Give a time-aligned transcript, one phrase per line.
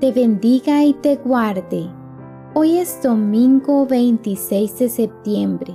[0.00, 1.90] te bendiga y te guarde.
[2.54, 5.74] Hoy es domingo 26 de septiembre.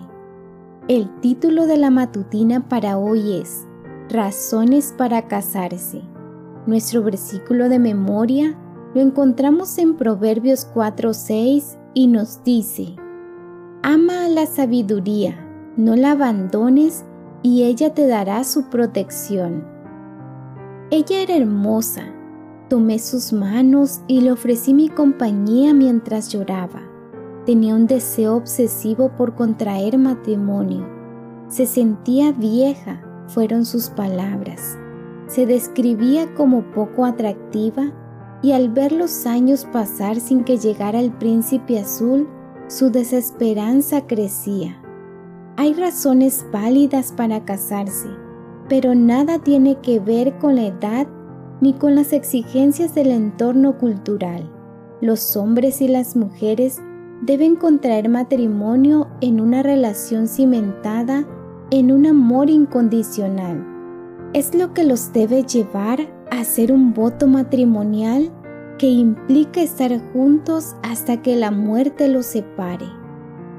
[0.87, 3.67] El título de la matutina para hoy es
[4.09, 6.01] Razones para casarse.
[6.65, 8.57] Nuestro versículo de memoria
[8.93, 12.95] lo encontramos en Proverbios 4:6 y nos dice,
[13.81, 15.35] Ama a la sabiduría,
[15.75, 17.03] no la abandones
[17.41, 19.67] y ella te dará su protección.
[20.91, 22.03] Ella era hermosa,
[22.73, 26.81] tomé sus manos y le ofrecí mi compañía mientras lloraba.
[27.45, 30.83] Tenía un deseo obsesivo por contraer matrimonio.
[31.49, 34.75] Se sentía vieja, fueron sus palabras.
[35.27, 37.93] Se describía como poco atractiva
[38.41, 42.27] y al ver los años pasar sin que llegara el príncipe azul,
[42.65, 44.81] su desesperanza crecía.
[45.57, 48.09] Hay razones válidas para casarse,
[48.67, 51.07] pero nada tiene que ver con la edad
[51.61, 54.49] ni con las exigencias del entorno cultural.
[55.01, 56.81] Los hombres y las mujeres
[57.21, 61.25] deben contraer matrimonio en una relación cimentada
[61.71, 63.65] en un amor incondicional.
[64.33, 68.31] Es lo que los debe llevar hacer un voto matrimonial
[68.77, 72.85] que implica estar juntos hasta que la muerte los separe.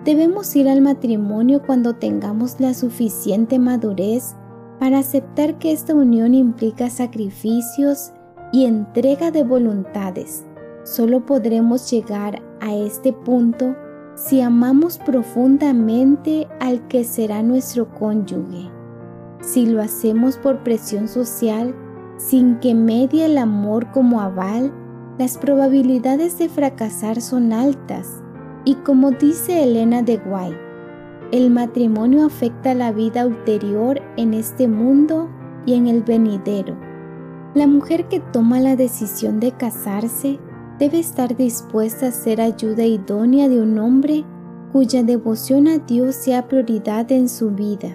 [0.05, 4.35] Debemos ir al matrimonio cuando tengamos la suficiente madurez
[4.79, 8.13] para aceptar que esta unión implica sacrificios
[8.53, 10.45] y entrega de voluntades.
[10.85, 13.75] Solo podremos llegar a este punto
[14.15, 18.71] si amamos profundamente al que será nuestro cónyuge.
[19.41, 21.75] Si lo hacemos por presión social,
[22.17, 24.73] sin que medie el amor como aval,
[25.19, 28.23] las probabilidades de fracasar son altas
[28.65, 30.59] y como dice Elena de White,
[31.35, 35.29] el matrimonio afecta la vida ulterior en este mundo
[35.67, 36.77] y en el venidero.
[37.55, 40.39] La mujer que toma la decisión de casarse
[40.79, 44.25] debe estar dispuesta a ser ayuda idónea de un hombre
[44.73, 47.91] cuya devoción a Dios sea prioridad en su vida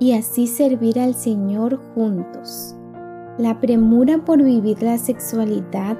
[0.00, 2.74] y así servir al Señor juntos.
[3.38, 5.96] La premura por vivir la sexualidad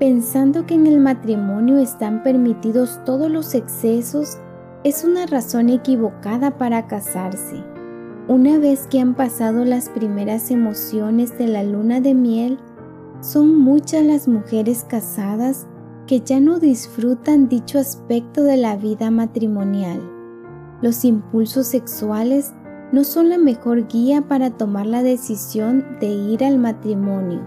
[0.00, 4.38] pensando que en el matrimonio están permitidos todos los excesos
[4.84, 7.64] es una razón equivocada para casarse.
[8.28, 12.58] Una vez que han pasado las primeras emociones de la luna de miel,
[13.20, 15.66] son muchas las mujeres casadas
[16.06, 20.00] que ya no disfrutan dicho aspecto de la vida matrimonial.
[20.80, 22.52] Los impulsos sexuales
[22.92, 27.40] no son la mejor guía para tomar la decisión de ir al matrimonio.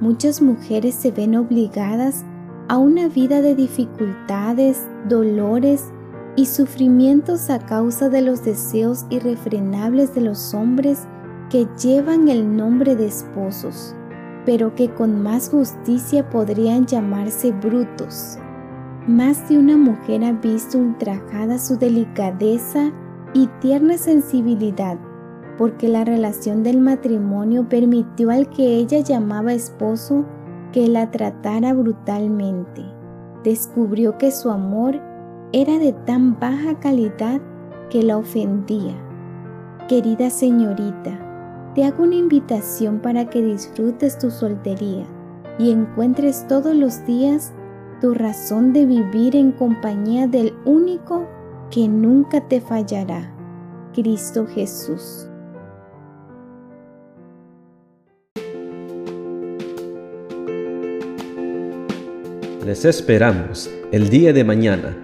[0.00, 2.24] Muchas mujeres se ven obligadas
[2.68, 5.92] a una vida de dificultades, dolores
[6.36, 11.06] y sufrimientos a causa de los deseos irrefrenables de los hombres
[11.50, 13.94] que llevan el nombre de esposos,
[14.44, 18.38] pero que con más justicia podrían llamarse brutos.
[19.06, 22.90] Más de una mujer ha visto ultrajada su delicadeza
[23.34, 24.98] y tierna sensibilidad,
[25.58, 30.24] porque la relación del matrimonio permitió al que ella llamaba esposo
[30.72, 32.82] que la tratara brutalmente.
[33.44, 35.00] Descubrió que su amor
[35.56, 37.40] era de tan baja calidad
[37.88, 38.92] que la ofendía.
[39.88, 45.06] Querida señorita, te hago una invitación para que disfrutes tu soltería
[45.60, 47.52] y encuentres todos los días
[48.00, 51.28] tu razón de vivir en compañía del único
[51.70, 53.32] que nunca te fallará,
[53.94, 55.28] Cristo Jesús.
[62.66, 65.03] Les esperamos el día de mañana